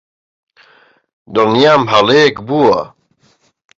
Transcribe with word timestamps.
دڵنیام 1.33 1.81
هەڵەیەک 1.91 2.37
بووە. 2.47 2.79